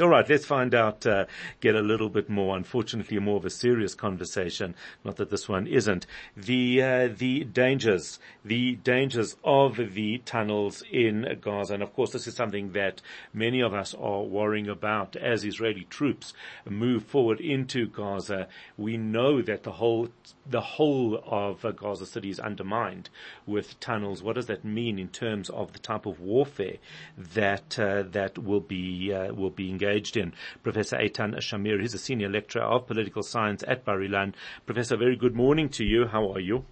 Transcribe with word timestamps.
All 0.00 0.08
right, 0.08 0.28
let's 0.28 0.44
find 0.44 0.76
out, 0.76 1.04
uh, 1.06 1.24
get 1.60 1.74
a 1.74 1.80
little 1.80 2.08
bit 2.08 2.30
more, 2.30 2.56
unfortunately, 2.56 3.18
more 3.18 3.38
of 3.38 3.44
a 3.44 3.50
serious 3.50 3.96
conversation. 3.96 4.76
Not 5.02 5.16
that 5.16 5.30
this 5.30 5.48
one 5.48 5.66
isn't. 5.66 6.06
The, 6.36 6.82
uh, 6.82 7.08
the 7.08 7.42
dangers, 7.42 8.20
the 8.44 8.76
dangers 8.76 9.34
of 9.42 9.76
the 9.76 10.18
tunnels 10.18 10.84
in 10.92 11.38
Gaza. 11.40 11.74
And 11.74 11.82
of 11.82 11.94
course, 11.94 12.12
this 12.12 12.28
is 12.28 12.36
something 12.36 12.72
that 12.72 13.02
many 13.34 13.60
of 13.60 13.74
us 13.74 13.92
are 13.92 14.22
worrying 14.22 14.68
about 14.68 15.16
as 15.16 15.44
Israeli 15.44 15.88
troops 15.90 16.32
move 16.68 17.02
forward 17.04 17.40
into 17.40 17.88
Gaza. 17.88 18.46
We 18.76 18.96
know 18.96 19.42
that 19.42 19.64
the 19.64 19.72
whole, 19.72 20.10
the 20.48 20.60
whole 20.60 21.20
of 21.26 21.66
Gaza 21.74 22.06
City 22.06 22.30
is 22.30 22.38
undermined 22.38 23.10
with 23.46 23.80
tunnels. 23.80 24.22
What 24.22 24.36
does 24.36 24.46
that 24.46 24.64
mean 24.64 25.00
in 25.00 25.08
terms 25.08 25.50
of 25.50 25.72
the 25.72 25.80
type 25.80 26.06
of 26.06 26.20
warfare 26.20 26.76
that, 27.16 27.76
uh, 27.80 28.04
that 28.12 28.38
will 28.38 28.60
be, 28.60 29.12
uh, 29.12 29.34
will 29.34 29.50
be 29.50 29.70
engaged 29.70 29.87
engaged 29.88 30.16
in. 30.16 30.32
Professor 30.62 30.96
Eitan 30.96 31.36
Shamir, 31.36 31.80
he's 31.80 31.94
a 31.94 31.98
senior 31.98 32.28
lecturer 32.28 32.62
of 32.62 32.86
political 32.86 33.22
science 33.22 33.64
at 33.66 33.84
Bar 33.84 33.98
Ilan. 33.98 34.34
Professor, 34.66 34.96
very 34.96 35.16
good 35.16 35.34
morning 35.34 35.68
to 35.70 35.84
you. 35.84 36.06
How 36.06 36.32
are 36.32 36.40
you? 36.40 36.64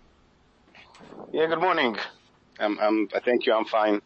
Yeah, 1.33 1.47
good 1.47 1.61
morning. 1.61 1.97
I'm 2.59 2.79
um, 2.79 3.09
um, 3.15 3.23
thank 3.25 3.47
you. 3.47 3.55
I'm 3.55 3.67
fine. 3.67 4.01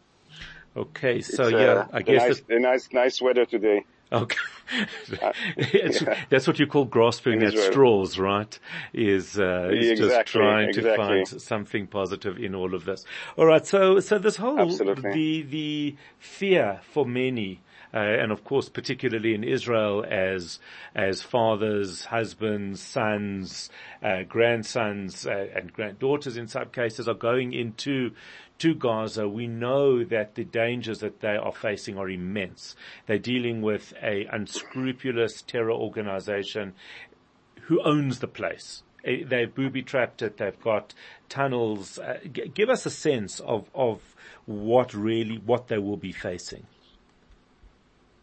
Okay, 0.77 1.21
so 1.21 1.45
it's, 1.45 1.53
yeah, 1.53 1.59
uh, 1.59 1.87
I 1.93 2.03
guess 2.03 2.23
nice, 2.23 2.41
the 2.43 2.59
nice, 2.61 2.89
nice 2.93 3.21
weather 3.21 3.45
today. 3.45 3.85
Okay. 4.13 4.39
yeah. 5.73 6.25
That's 6.29 6.47
what 6.47 6.61
you 6.61 6.67
call 6.67 6.85
grasping 6.85 7.43
at 7.43 7.57
straws, 7.59 8.19
right? 8.19 8.57
Is, 8.93 9.39
uh, 9.39 9.69
is 9.73 9.91
exactly, 9.91 10.09
just 10.09 10.27
trying 10.27 10.69
exactly. 10.69 10.91
to 10.91 10.97
find 10.97 11.29
something 11.43 11.87
positive 11.89 12.39
in 12.39 12.55
all 12.55 12.75
of 12.75 12.85
this. 12.85 13.05
All 13.37 13.47
right. 13.47 13.67
So, 13.67 13.99
so 13.99 14.19
this 14.19 14.37
whole, 14.37 14.61
Absolutely. 14.61 15.13
the, 15.13 15.43
the 15.43 15.97
fear 16.19 16.81
for 16.93 17.05
many 17.05 17.61
uh, 17.93 17.99
and 17.99 18.31
of 18.33 18.45
course, 18.45 18.69
particularly 18.69 19.35
in 19.35 19.45
Israel, 19.45 20.05
as 20.09 20.59
as 20.95 21.23
fathers, 21.23 22.05
husbands, 22.07 22.81
sons, 22.81 23.71
uh, 24.03 24.23
grandsons, 24.23 25.27
uh, 25.27 25.49
and 25.55 25.73
granddaughters, 25.73 26.37
in 26.37 26.47
some 26.47 26.69
cases, 26.69 27.09
are 27.09 27.15
going 27.15 27.53
into 27.53 28.13
to 28.61 28.75
Gaza, 28.75 29.27
we 29.27 29.47
know 29.47 30.05
that 30.05 30.35
the 30.35 30.45
dangers 30.45 30.99
that 30.99 31.21
they 31.21 31.37
are 31.37 31.53
facing 31.53 31.97
are 31.97 32.11
immense. 32.11 32.77
They're 33.07 33.19
dealing 33.19 33.63
with 33.63 33.95
a 34.03 34.27
unscrupulous 34.31 35.41
terror 35.41 35.73
organization 35.73 36.75
who 37.63 37.83
owns 37.83 38.19
the 38.19 38.29
place. 38.29 38.83
Eh, 39.05 39.25
they've 39.27 39.55
booby 39.55 39.83
trapped 39.83 40.21
it. 40.21 40.37
They've 40.37 40.61
got 40.61 40.93
tunnels. 41.31 41.99
Uh, 41.99 42.19
g- 42.31 42.51
give 42.53 42.69
us 42.69 42.85
a 42.85 42.91
sense 42.91 43.41
of, 43.41 43.71
of 43.75 44.15
what 44.45 44.93
really, 44.93 45.39
what 45.39 45.69
they 45.69 45.79
will 45.79 45.97
be 45.97 46.13
facing. 46.13 46.67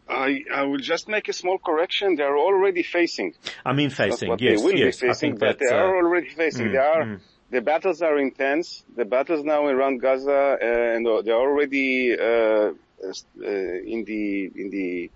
I, 0.08 0.44
I 0.52 0.62
will 0.62 0.78
just 0.78 1.08
make 1.08 1.28
a 1.28 1.32
small 1.32 1.58
correction. 1.58 2.16
They 2.16 2.22
are 2.22 2.36
already 2.38 2.82
facing. 2.82 3.34
I 3.64 3.72
mean 3.72 3.90
facing, 3.90 4.28
what 4.28 4.40
yes, 4.40 4.58
they 4.60 4.64
will 4.64 4.74
yes. 4.74 5.00
be 5.00 5.08
facing, 5.08 5.10
I 5.10 5.14
think 5.14 5.38
but 5.38 5.58
that, 5.58 5.66
they 5.68 5.74
are 5.74 5.96
uh, 5.96 6.02
already 6.02 6.30
facing. 6.30 6.68
mm, 6.68 6.72
they 6.72 6.78
are, 6.78 7.04
mm. 7.04 7.20
the 7.50 7.60
battles 7.60 8.02
are 8.02 8.18
intense. 8.18 8.84
The 8.96 9.04
battles 9.04 9.44
now 9.44 9.66
around 9.66 10.00
Gaza, 10.00 10.30
uh, 10.30 10.96
and 10.96 11.06
they're 11.24 11.34
already, 11.34 12.18
uh, 12.18 12.24
uh, 12.24 12.72
in 13.42 14.04
the, 14.06 14.50
in 14.54 14.70
the, 14.70 15.10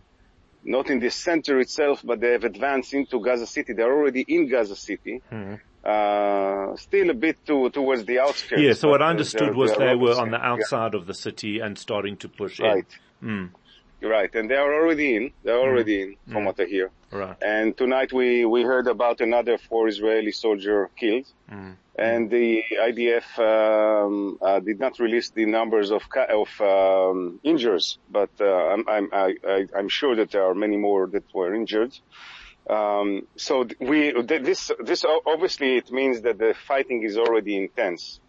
not 0.64 0.90
in 0.90 1.00
the 1.00 1.10
center 1.10 1.58
itself, 1.58 2.02
but 2.04 2.20
they 2.20 2.32
have 2.32 2.44
advanced 2.44 2.94
into 2.94 3.20
Gaza 3.20 3.46
City. 3.46 3.72
They're 3.72 3.92
already 3.92 4.24
in 4.28 4.48
Gaza 4.48 4.76
City. 4.76 5.22
Mm. 5.32 5.60
Uh, 5.84 6.76
still 6.76 7.10
a 7.10 7.14
bit 7.14 7.44
to, 7.44 7.68
towards 7.70 8.04
the 8.04 8.20
outskirts. 8.20 8.62
Yeah, 8.62 8.74
so 8.74 8.88
what 8.88 9.02
I 9.02 9.06
uh, 9.06 9.10
understood 9.10 9.56
was 9.56 9.74
they 9.76 9.96
were 9.96 10.14
on 10.14 10.30
the 10.30 10.36
yeah. 10.36 10.52
outside 10.52 10.94
of 10.94 11.06
the 11.06 11.14
city 11.14 11.58
and 11.58 11.76
starting 11.76 12.16
to 12.18 12.28
push 12.28 12.60
Right. 12.60 12.86
in. 13.20 13.28
Mm, 13.28 13.50
Right, 14.02 14.34
and 14.34 14.50
they 14.50 14.56
are 14.56 14.74
already 14.74 15.14
in. 15.16 15.32
They're 15.44 15.58
already 15.68 16.02
in, 16.02 16.16
from 16.32 16.42
Mm. 16.42 16.46
what 16.46 16.60
I 16.60 16.64
hear. 16.64 16.90
right. 17.12 17.36
And 17.42 17.76
tonight 17.76 18.12
we, 18.12 18.44
we 18.44 18.62
heard 18.62 18.88
about 18.88 19.20
another 19.20 19.58
four 19.58 19.86
Israeli 19.88 20.32
soldier 20.32 20.90
killed. 20.98 21.26
Mm. 21.50 21.76
And 21.98 22.30
the 22.30 22.62
IDF 22.88 23.28
um, 23.38 24.38
uh, 24.40 24.60
did 24.60 24.80
not 24.80 24.98
release 24.98 25.30
the 25.30 25.46
numbers 25.46 25.90
of 25.92 26.02
of 26.42 26.48
um, 26.60 27.38
injuries, 27.44 27.98
but 28.10 28.30
uh, 28.40 28.46
I'm 28.72 28.82
I'm 28.88 29.06
I, 29.12 29.34
I, 29.54 29.58
I'm 29.78 29.88
sure 29.90 30.16
that 30.16 30.30
there 30.32 30.44
are 30.48 30.54
many 30.54 30.78
more 30.78 31.06
that 31.14 31.24
were 31.34 31.54
injured. 31.54 31.92
Um, 32.68 33.26
so 33.36 33.66
we 33.80 33.98
th- 34.28 34.42
this 34.42 34.70
this 34.82 35.04
obviously 35.26 35.76
it 35.76 35.90
means 35.90 36.22
that 36.22 36.38
the 36.38 36.54
fighting 36.66 37.02
is 37.02 37.18
already 37.18 37.56
intense. 37.56 38.20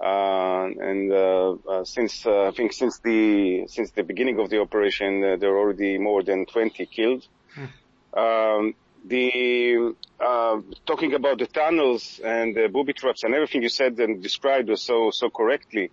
Uh, 0.00 0.68
and 0.80 1.12
uh, 1.12 1.56
uh, 1.68 1.84
since 1.84 2.24
uh, 2.24 2.48
I 2.48 2.50
think 2.52 2.72
since 2.72 2.98
the 3.00 3.66
since 3.68 3.90
the 3.90 4.04
beginning 4.04 4.38
of 4.38 4.48
the 4.48 4.60
operation, 4.60 5.24
uh, 5.24 5.36
there 5.36 5.50
are 5.50 5.58
already 5.58 5.98
more 5.98 6.22
than 6.22 6.46
20 6.46 6.86
killed. 6.86 7.26
Um, 8.14 8.74
the 9.04 9.94
uh, 10.20 10.60
talking 10.86 11.14
about 11.14 11.38
the 11.38 11.46
tunnels 11.46 12.20
and 12.24 12.54
the 12.54 12.68
booby 12.68 12.92
traps 12.92 13.24
and 13.24 13.34
everything 13.34 13.62
you 13.62 13.68
said 13.68 13.98
and 13.98 14.22
described 14.22 14.68
was 14.68 14.82
so 14.82 15.10
so 15.10 15.30
correctly. 15.30 15.90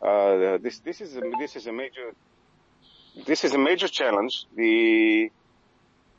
Uh, 0.00 0.58
this 0.58 0.78
this 0.80 1.00
is 1.00 1.16
a, 1.16 1.22
this 1.40 1.56
is 1.56 1.66
a 1.66 1.72
major 1.72 2.14
this 3.26 3.44
is 3.44 3.52
a 3.54 3.58
major 3.58 3.88
challenge. 3.88 4.46
The 4.54 5.30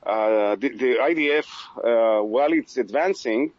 uh, 0.03 0.55
the, 0.55 0.69
the 0.69 0.95
IDF, 1.01 1.47
uh, 1.83 2.23
while 2.23 2.53
it's 2.53 2.77
advancing, 2.77 3.51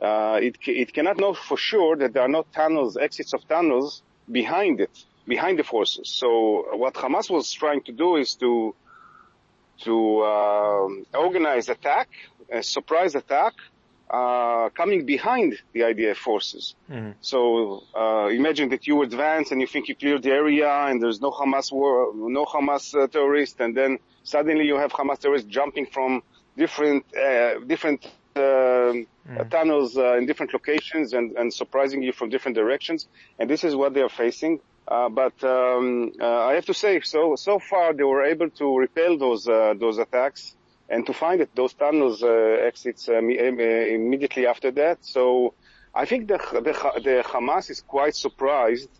uh, 0.00 0.38
it, 0.42 0.56
it 0.66 0.92
cannot 0.92 1.16
know 1.18 1.34
for 1.34 1.56
sure 1.56 1.96
that 1.96 2.12
there 2.12 2.22
are 2.22 2.28
no 2.28 2.44
tunnels, 2.54 2.96
exits 2.96 3.32
of 3.32 3.46
tunnels 3.48 4.02
behind 4.30 4.80
it, 4.80 4.90
behind 5.26 5.58
the 5.58 5.64
forces. 5.64 6.08
So 6.10 6.66
what 6.76 6.94
Hamas 6.94 7.30
was 7.30 7.50
trying 7.52 7.82
to 7.84 7.92
do 7.92 8.16
is 8.16 8.34
to, 8.36 8.74
to, 9.84 10.22
um 10.24 11.06
organize 11.14 11.68
attack, 11.68 12.08
a 12.50 12.62
surprise 12.62 13.14
attack, 13.14 13.54
uh, 14.08 14.68
coming 14.70 15.04
behind 15.04 15.54
the 15.72 15.80
IDF 15.80 16.16
forces. 16.16 16.74
Mhm. 16.88 17.14
So, 17.20 17.82
uh, 17.94 18.28
imagine 18.28 18.68
that 18.68 18.86
you 18.86 19.02
advance 19.02 19.50
and 19.50 19.60
you 19.60 19.66
think 19.66 19.88
you 19.88 19.96
cleared 19.96 20.22
the 20.22 20.30
area 20.30 20.70
and 20.88 21.02
there's 21.02 21.20
no 21.20 21.30
Hamas 21.32 21.72
war, 21.72 22.12
no 22.14 22.44
Hamas 22.44 22.94
uh, 22.94 23.08
terrorists 23.08 23.58
and 23.58 23.76
then 23.76 23.98
suddenly 24.22 24.64
you 24.66 24.76
have 24.76 24.92
Hamas 24.92 25.18
terrorists 25.18 25.48
jumping 25.48 25.86
from 25.86 26.22
different, 26.56 27.04
uh, 27.16 27.58
different, 27.66 28.06
um 28.36 29.06
tunnels 29.50 29.96
uh, 29.96 30.16
in 30.16 30.26
different 30.26 30.52
locations 30.52 31.12
and, 31.12 31.32
and 31.32 31.52
surprising 31.52 32.02
you 32.02 32.12
from 32.12 32.28
different 32.28 32.56
directions. 32.56 33.08
And 33.38 33.50
this 33.50 33.64
is 33.64 33.74
what 33.74 33.94
they 33.94 34.02
are 34.02 34.08
facing. 34.08 34.60
Uh, 34.88 35.08
but 35.08 35.42
um, 35.42 36.12
uh, 36.20 36.46
I 36.46 36.54
have 36.54 36.66
to 36.66 36.74
say, 36.74 37.00
so 37.00 37.34
so 37.34 37.58
far 37.58 37.92
they 37.92 38.04
were 38.04 38.24
able 38.24 38.50
to 38.50 38.78
repel 38.78 39.18
those 39.18 39.48
uh, 39.48 39.74
those 39.76 39.98
attacks 39.98 40.54
and 40.88 41.04
to 41.06 41.12
find 41.12 41.40
it 41.40 41.50
those 41.56 41.74
tunnels 41.74 42.22
uh, 42.22 42.28
exits 42.28 43.08
um, 43.08 43.28
uh, 43.28 43.62
immediately 43.98 44.46
after 44.46 44.70
that. 44.72 44.98
So 45.04 45.54
I 45.92 46.04
think 46.04 46.28
the 46.28 46.38
the, 46.52 46.72
the 47.02 47.24
Hamas 47.26 47.68
is 47.70 47.80
quite 47.80 48.14
surprised 48.14 48.90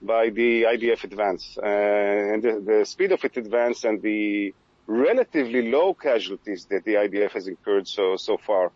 by 0.00 0.30
the 0.30 0.64
IDF 0.64 1.02
advance 1.02 1.58
uh, 1.60 1.66
and 1.66 2.42
the, 2.42 2.62
the 2.64 2.84
speed 2.84 3.10
of 3.10 3.24
its 3.24 3.36
advance 3.36 3.84
and 3.84 4.00
the 4.02 4.54
relatively 4.86 5.70
low 5.70 5.94
casualties 5.94 6.66
that 6.66 6.84
the 6.84 6.94
IDF 6.94 7.32
has 7.32 7.48
incurred 7.48 7.88
so 7.88 8.16
so 8.16 8.36
far. 8.36 8.72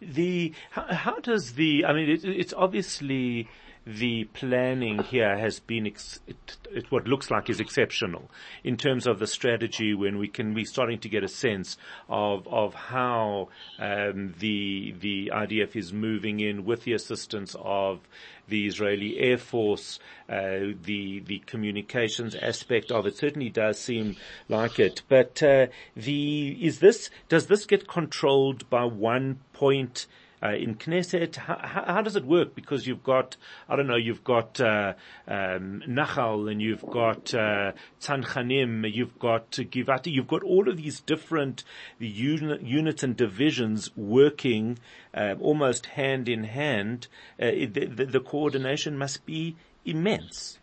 The 0.00 0.52
how, 0.70 0.86
how 0.92 1.18
does 1.20 1.54
the? 1.54 1.84
I 1.84 1.92
mean, 1.92 2.10
it, 2.10 2.24
it's 2.24 2.52
obviously 2.52 3.48
the 3.86 4.24
planning 4.24 5.02
here 5.02 5.36
has 5.36 5.60
been 5.60 5.86
ex, 5.86 6.20
it, 6.26 6.56
it, 6.72 6.90
what 6.90 7.06
looks 7.06 7.30
like 7.30 7.50
is 7.50 7.60
exceptional 7.60 8.30
in 8.62 8.76
terms 8.76 9.06
of 9.06 9.18
the 9.18 9.26
strategy. 9.26 9.94
When 9.94 10.18
we 10.18 10.28
can 10.28 10.54
be 10.54 10.64
starting 10.64 10.98
to 11.00 11.08
get 11.08 11.22
a 11.22 11.28
sense 11.28 11.76
of 12.08 12.46
of 12.48 12.74
how 12.74 13.48
um, 13.78 14.34
the 14.38 14.94
the 14.98 15.30
IDF 15.34 15.76
is 15.76 15.92
moving 15.92 16.40
in 16.40 16.64
with 16.64 16.84
the 16.84 16.94
assistance 16.94 17.54
of 17.60 18.00
the 18.48 18.66
Israeli 18.66 19.18
Air 19.18 19.38
Force, 19.38 19.98
uh, 20.28 20.72
the 20.82 21.22
the 21.26 21.42
communications 21.46 22.34
aspect 22.34 22.90
of 22.90 23.06
it 23.06 23.16
certainly 23.16 23.50
does 23.50 23.78
seem 23.78 24.16
like 24.48 24.78
it. 24.78 25.02
But 25.08 25.42
uh, 25.42 25.66
the 25.94 26.56
is 26.64 26.78
this 26.78 27.10
does 27.28 27.46
this 27.48 27.66
get 27.66 27.86
controlled 27.86 28.68
by 28.70 28.84
one 28.84 29.40
point? 29.52 30.06
Uh, 30.44 30.50
in 30.50 30.74
Knesset, 30.74 31.36
how, 31.36 31.58
how, 31.86 32.02
does 32.02 32.16
it 32.16 32.24
work? 32.24 32.54
Because 32.54 32.86
you've 32.86 33.02
got, 33.02 33.36
I 33.66 33.76
don't 33.76 33.86
know, 33.86 33.96
you've 33.96 34.24
got 34.24 34.60
uh, 34.60 34.92
um, 35.26 35.82
Nachal 35.88 36.50
and 36.50 36.60
you've 36.60 36.84
got 36.84 37.32
uh, 37.32 37.72
Tzanchanim, 38.02 38.92
you've 38.92 39.18
got 39.18 39.52
Givati, 39.52 40.12
you've 40.12 40.28
got 40.28 40.42
all 40.42 40.68
of 40.68 40.76
these 40.76 41.00
different 41.00 41.64
uni- 41.98 42.62
units 42.62 43.02
and 43.02 43.16
divisions 43.16 43.90
working 43.96 44.78
uh, 45.14 45.34
almost 45.40 45.86
hand 45.86 46.28
in 46.28 46.44
hand. 46.44 47.08
Uh, 47.40 47.46
the, 47.46 47.86
the, 47.86 48.04
the 48.04 48.20
coordination 48.20 48.98
must 48.98 49.24
be 49.24 49.56
immense. 49.86 50.58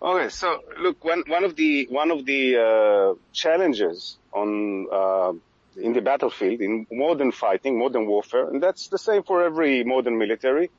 Okay, 0.00 0.28
so 0.28 0.60
look, 0.80 1.02
one 1.02 1.24
one 1.28 1.44
of 1.44 1.56
the 1.56 1.86
one 1.86 2.10
of 2.10 2.26
the 2.26 2.58
uh, 2.58 3.14
challenges 3.32 4.18
on 4.34 4.86
uh, 4.92 5.32
in 5.76 5.92
the 5.92 6.00
battlefield 6.00 6.60
in 6.60 6.86
modern 6.90 7.32
fighting, 7.32 7.78
modern 7.78 8.06
warfare, 8.06 8.48
and 8.48 8.62
that's 8.62 8.88
the 8.88 8.98
same 8.98 9.22
for 9.22 9.42
every 9.42 9.84
modern 9.84 10.18
military, 10.18 10.70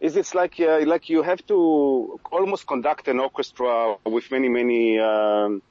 is 0.00 0.16
it's 0.16 0.34
like 0.34 0.58
uh, 0.60 0.80
like 0.86 1.08
you 1.08 1.22
have 1.22 1.44
to 1.46 2.20
almost 2.30 2.66
conduct 2.66 3.08
an 3.08 3.20
orchestra 3.20 3.96
with 4.04 4.30
many 4.30 4.48
many 4.48 4.98
um, 4.98 5.62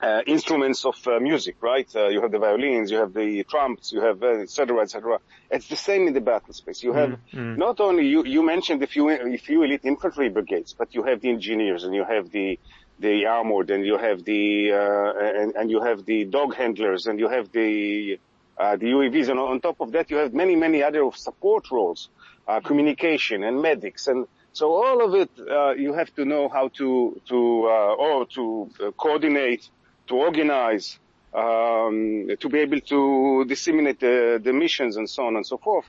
uh, 0.00 0.20
instruments 0.26 0.84
of 0.84 0.96
uh, 1.06 1.18
music, 1.20 1.56
right? 1.60 1.88
Uh, 1.94 2.08
you 2.08 2.20
have 2.20 2.30
the 2.30 2.38
violins, 2.38 2.90
you 2.90 2.98
have 2.98 3.14
the 3.14 3.44
trumps, 3.44 3.92
you 3.92 4.00
have 4.00 4.22
etc. 4.22 4.82
etc. 4.82 5.18
It's 5.50 5.68
the 5.68 5.76
same 5.76 6.06
in 6.06 6.12
the 6.12 6.20
battle 6.20 6.52
space. 6.52 6.82
You 6.82 6.92
have 6.92 7.10
mm-hmm. 7.10 7.56
not 7.56 7.80
only 7.80 8.06
you 8.06 8.24
you 8.24 8.42
mentioned 8.42 8.82
a 8.82 8.86
few 8.86 9.08
a 9.08 9.38
few 9.38 9.62
elite 9.62 9.84
infantry 9.84 10.28
brigades, 10.28 10.74
but 10.74 10.94
you 10.94 11.02
have 11.04 11.20
the 11.20 11.30
engineers 11.30 11.84
and 11.84 11.94
you 11.94 12.04
have 12.04 12.30
the 12.30 12.58
the 12.98 13.26
armored 13.26 13.70
and 13.70 13.84
you 13.84 13.98
have 13.98 14.24
the 14.24 14.72
uh, 14.72 15.40
and, 15.40 15.54
and 15.54 15.70
you 15.70 15.82
have 15.82 16.04
the 16.06 16.24
dog 16.24 16.54
handlers 16.54 17.06
and 17.06 17.18
you 17.18 17.28
have 17.28 17.52
the 17.52 18.18
uh, 18.58 18.76
the 18.76 18.86
UAVs 18.86 19.28
and 19.28 19.38
on 19.38 19.60
top 19.60 19.80
of 19.80 19.92
that 19.92 20.10
you 20.10 20.16
have 20.16 20.32
many 20.32 20.56
many 20.56 20.82
other 20.82 21.10
support 21.14 21.70
roles, 21.70 22.08
uh, 22.48 22.60
communication 22.60 23.44
and 23.44 23.60
medics 23.60 24.06
and 24.06 24.26
so 24.52 24.72
all 24.72 25.04
of 25.04 25.14
it 25.14 25.30
uh, 25.50 25.72
you 25.72 25.92
have 25.92 26.14
to 26.14 26.24
know 26.24 26.48
how 26.48 26.68
to 26.68 27.20
to 27.28 27.68
uh, 27.68 27.94
or 27.94 28.26
to 28.26 28.70
coordinate 28.96 29.68
to 30.06 30.14
organize, 30.14 30.98
um, 31.34 32.28
to 32.40 32.48
be 32.48 32.60
able 32.60 32.80
to 32.80 33.44
disseminate 33.46 34.00
the, 34.00 34.40
the, 34.42 34.52
missions 34.52 34.96
and 34.96 35.08
so 35.08 35.26
on 35.26 35.36
and 35.36 35.46
so 35.46 35.58
forth. 35.58 35.86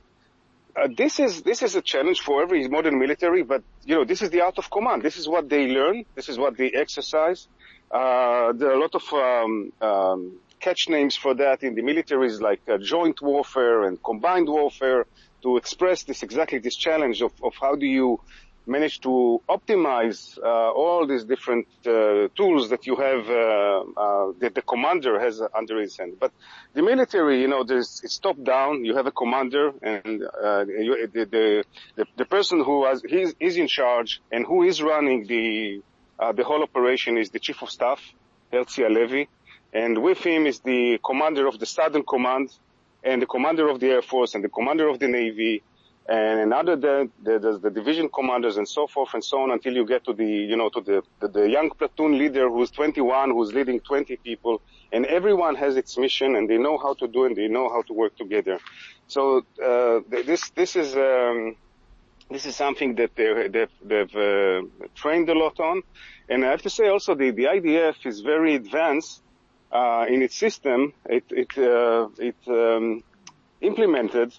Uh, 0.77 0.87
this 0.95 1.19
is 1.19 1.41
this 1.41 1.63
is 1.63 1.75
a 1.75 1.81
challenge 1.81 2.19
for 2.19 2.43
every 2.43 2.67
modern 2.67 2.99
military, 2.99 3.41
but 3.41 3.63
you 3.83 3.95
know 3.95 4.05
this 4.05 4.21
is 4.21 4.29
the 4.29 4.41
art 4.41 4.57
of 4.59 4.69
command. 4.69 5.01
This 5.01 5.17
is 5.17 5.27
what 5.27 5.49
they 5.49 5.67
learn. 5.67 6.05
This 6.13 6.29
is 6.29 6.37
what 6.37 6.55
they 6.55 6.69
exercise. 6.69 7.47
Uh, 7.89 8.53
there 8.53 8.69
are 8.69 8.73
a 8.73 8.79
lot 8.79 8.93
of 8.93 9.03
um, 9.13 9.71
um, 9.81 10.39
catch 10.59 10.87
names 10.87 11.15
for 11.15 11.33
that 11.33 11.63
in 11.63 11.73
the 11.73 11.81
militaries, 11.81 12.39
like 12.39 12.61
uh, 12.69 12.77
joint 12.77 13.21
warfare 13.23 13.85
and 13.85 14.01
combined 14.03 14.47
warfare, 14.47 15.07
to 15.41 15.57
express 15.57 16.03
this 16.03 16.21
exactly 16.21 16.59
this 16.59 16.75
challenge 16.75 17.23
of, 17.23 17.31
of 17.41 17.53
how 17.59 17.75
do 17.75 17.87
you 17.87 18.19
managed 18.67 19.03
to 19.03 19.41
optimize 19.49 20.37
uh, 20.37 20.71
all 20.71 21.07
these 21.07 21.23
different 21.23 21.67
uh, 21.85 22.27
tools 22.35 22.69
that 22.69 22.85
you 22.85 22.95
have 22.95 23.21
uh, 23.29 24.33
that 24.39 24.53
the 24.55 24.61
commander 24.61 25.19
has 25.19 25.41
under 25.55 25.79
his 25.79 25.97
hand. 25.97 26.17
But 26.19 26.31
the 26.73 26.81
military, 26.81 27.41
you 27.41 27.47
know, 27.47 27.63
there's, 27.63 28.01
it's 28.03 28.17
top 28.19 28.41
down. 28.43 28.85
You 28.85 28.95
have 28.95 29.07
a 29.07 29.11
commander, 29.11 29.71
and 29.81 30.19
you, 30.87 31.07
the, 31.13 31.63
the, 31.95 32.05
the 32.15 32.25
person 32.25 32.63
who 32.63 32.85
has 32.85 33.01
he's, 33.07 33.33
is 33.39 33.57
in 33.57 33.67
charge 33.67 34.21
and 34.31 34.45
who 34.45 34.63
is 34.63 34.81
running 34.81 35.27
the 35.27 35.81
the 36.35 36.43
whole 36.43 36.63
operation 36.63 37.17
is 37.17 37.29
the 37.29 37.39
chief 37.39 37.61
of 37.61 37.69
staff, 37.69 38.01
Herzi 38.51 38.83
Halevi, 38.83 39.29
and 39.71 40.01
with 40.01 40.19
him 40.19 40.47
is 40.47 40.59
the 40.61 40.99
commander 41.05 41.47
of 41.47 41.59
the 41.59 41.65
Southern 41.65 42.03
Command, 42.03 42.49
and 43.03 43.21
the 43.21 43.27
commander 43.27 43.69
of 43.69 43.79
the 43.79 43.87
Air 43.87 44.01
Force, 44.01 44.33
and 44.33 44.43
the 44.43 44.49
commander 44.49 44.87
of 44.89 44.97
the 44.99 45.07
Navy 45.07 45.61
and 46.09 46.39
another 46.39 46.77
the, 46.77 47.09
the, 47.21 47.59
the, 47.61 47.69
division 47.69 48.07
commanders 48.07 48.55
and 48.55 48.67
so 48.67 48.87
forth 48.87 49.13
and 49.13 49.23
so 49.23 49.41
on 49.41 49.51
until 49.51 49.73
you 49.73 49.85
get 49.85 50.05
to 50.05 50.13
the, 50.13 50.25
you 50.25 50.55
know, 50.55 50.69
to 50.69 50.79
the, 50.79 51.03
the, 51.19 51.27
the, 51.27 51.49
young 51.49 51.69
platoon 51.69 52.17
leader 52.17 52.49
who's 52.49 52.71
21, 52.71 53.31
who's 53.31 53.53
leading 53.53 53.81
20 53.81 54.15
people, 54.17 54.61
and 54.93 55.05
everyone 55.05 55.55
has 55.55 55.75
its 55.75 55.97
mission 55.97 56.37
and 56.37 56.49
they 56.49 56.57
know 56.57 56.77
how 56.77 56.93
to 56.93 57.09
do 57.09 57.25
and 57.25 57.35
they 57.35 57.49
know 57.49 57.67
how 57.67 57.81
to 57.81 57.91
work 57.91 58.15
together. 58.15 58.57
So, 59.07 59.45
uh, 59.61 59.99
this, 60.09 60.49
this 60.51 60.77
is, 60.77 60.95
um, 60.95 61.57
this 62.31 62.45
is 62.45 62.55
something 62.55 62.95
that 62.95 63.13
they, 63.15 63.49
they've, 63.49 63.69
they've 63.83 64.15
uh, 64.15 64.61
trained 64.95 65.27
a 65.27 65.33
lot 65.33 65.59
on. 65.59 65.83
And 66.29 66.45
I 66.45 66.51
have 66.51 66.61
to 66.61 66.69
say 66.69 66.87
also 66.87 67.15
the, 67.15 67.31
the 67.31 67.45
IDF 67.45 68.05
is 68.05 68.21
very 68.21 68.55
advanced, 68.55 69.21
uh, 69.73 70.05
in 70.07 70.21
its 70.21 70.37
system. 70.37 70.93
It, 71.05 71.25
it, 71.31 71.57
uh, 71.57 72.07
it, 72.17 72.37
um, 72.47 73.03
implemented 73.59 74.33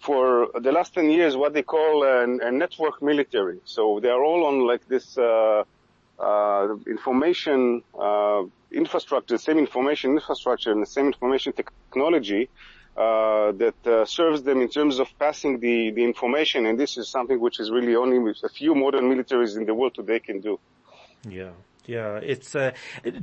for 0.00 0.48
the 0.60 0.72
last 0.72 0.94
10 0.94 1.10
years 1.10 1.36
what 1.36 1.52
they 1.52 1.62
call 1.62 2.04
a, 2.04 2.50
network 2.50 3.02
military. 3.02 3.58
So 3.64 4.00
they 4.00 4.08
are 4.08 4.22
all 4.22 4.46
on 4.46 4.66
like 4.66 4.86
this 4.88 5.18
uh, 5.18 5.64
uh, 6.18 6.76
information 6.86 7.82
uh, 7.98 8.42
infrastructure, 8.70 9.38
same 9.38 9.58
information 9.58 10.12
infrastructure 10.12 10.72
and 10.72 10.82
the 10.82 10.86
same 10.86 11.06
information 11.06 11.52
technology 11.52 12.48
uh, 12.96 13.52
that 13.52 13.86
uh, 13.86 14.04
serves 14.04 14.42
them 14.42 14.60
in 14.60 14.68
terms 14.68 14.98
of 14.98 15.08
passing 15.18 15.60
the, 15.60 15.90
the 15.90 16.02
information. 16.02 16.66
And 16.66 16.78
this 16.78 16.96
is 16.96 17.08
something 17.08 17.38
which 17.38 17.60
is 17.60 17.70
really 17.70 17.94
only 17.94 18.34
a 18.42 18.48
few 18.48 18.74
modern 18.74 19.04
militaries 19.04 19.56
in 19.56 19.66
the 19.66 19.74
world 19.74 19.94
today 19.94 20.18
can 20.18 20.40
do. 20.40 20.58
Yeah. 21.28 21.50
Yeah, 21.88 22.20
it's, 22.22 22.54
uh, 22.54 22.72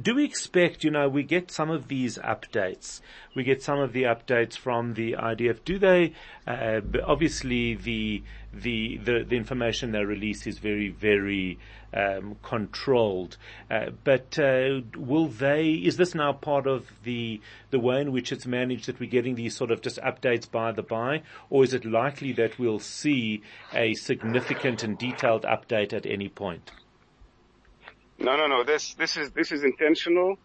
do 0.01 0.15
we 0.15 0.25
expect, 0.25 0.83
you 0.83 0.89
know, 0.89 1.07
we 1.07 1.21
get 1.21 1.51
some 1.51 1.69
of 1.69 1.87
these 1.87 2.17
updates. 2.17 2.99
We 3.35 3.43
get 3.43 3.61
some 3.61 3.79
of 3.79 3.93
the 3.93 4.05
updates 4.05 4.57
from 4.57 4.95
the 4.95 5.11
IDF. 5.11 5.63
Do 5.63 5.77
they, 5.77 6.13
uh, 6.47 6.81
obviously 7.05 7.75
the, 7.75 8.23
the, 8.51 8.97
the, 8.97 9.23
the, 9.23 9.37
information 9.37 9.91
they 9.91 10.03
release 10.03 10.47
is 10.47 10.57
very, 10.57 10.89
very, 10.89 11.59
um, 11.93 12.37
controlled. 12.41 13.37
Uh, 13.69 13.91
but, 14.03 14.39
uh, 14.39 14.81
will 14.97 15.27
they, 15.27 15.73
is 15.73 15.97
this 15.97 16.15
now 16.15 16.33
part 16.33 16.65
of 16.65 16.91
the, 17.03 17.39
the 17.69 17.77
way 17.79 18.01
in 18.01 18.11
which 18.11 18.31
it's 18.31 18.47
managed 18.47 18.87
that 18.87 18.99
we're 18.99 19.07
getting 19.07 19.35
these 19.35 19.55
sort 19.55 19.69
of 19.69 19.81
just 19.81 19.99
updates 19.99 20.49
by 20.49 20.71
the 20.71 20.81
by? 20.81 21.21
Or 21.51 21.63
is 21.63 21.75
it 21.75 21.85
likely 21.85 22.33
that 22.33 22.57
we'll 22.57 22.79
see 22.79 23.43
a 23.75 23.93
significant 23.93 24.81
and 24.81 24.97
detailed 24.97 25.43
update 25.43 25.93
at 25.93 26.07
any 26.07 26.29
point? 26.29 26.71
No, 28.17 28.35
no, 28.37 28.47
no. 28.47 28.63
This 28.63 28.93
this 28.95 29.17
is 29.17 29.31
this 29.31 29.51
is 29.51 29.63
intentional. 29.63 30.37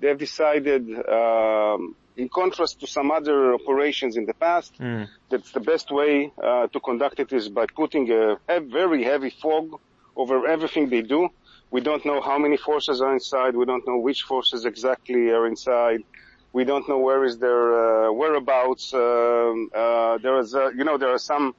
They 0.00 0.08
have 0.08 0.18
decided, 0.18 0.88
um, 1.08 1.96
in 2.16 2.28
contrast 2.28 2.80
to 2.80 2.86
some 2.86 3.10
other 3.10 3.54
operations 3.54 4.16
in 4.16 4.26
the 4.26 4.34
past, 4.34 4.78
mm. 4.78 5.08
that's 5.28 5.50
the 5.50 5.60
best 5.60 5.90
way 5.90 6.32
uh, 6.42 6.68
to 6.68 6.80
conduct 6.80 7.18
it 7.18 7.32
is 7.32 7.48
by 7.48 7.66
putting 7.66 8.10
a, 8.12 8.38
a 8.48 8.60
very 8.60 9.02
heavy 9.02 9.30
fog 9.30 9.80
over 10.16 10.46
everything 10.46 10.88
they 10.88 11.02
do. 11.02 11.28
We 11.70 11.80
don't 11.80 12.04
know 12.06 12.20
how 12.20 12.38
many 12.38 12.56
forces 12.56 13.00
are 13.00 13.12
inside. 13.12 13.56
We 13.56 13.66
don't 13.66 13.86
know 13.86 13.98
which 13.98 14.22
forces 14.22 14.64
exactly 14.64 15.30
are 15.30 15.46
inside. 15.46 16.04
We 16.52 16.64
don't 16.64 16.88
know 16.88 16.98
where 16.98 17.24
is 17.24 17.38
their 17.38 18.06
uh, 18.06 18.12
whereabouts. 18.12 18.94
Um, 18.94 19.70
uh, 19.74 20.18
there 20.18 20.38
is, 20.38 20.54
uh, 20.54 20.70
you 20.70 20.84
know, 20.84 20.96
there 20.96 21.10
are 21.10 21.18
some 21.18 21.54